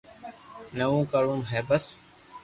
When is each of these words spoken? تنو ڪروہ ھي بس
تنو 0.67 0.89
ڪروہ 1.11 1.39
ھي 1.51 1.59
بس 1.67 1.85